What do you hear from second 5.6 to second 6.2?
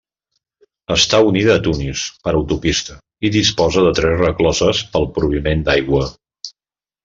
d'aigua.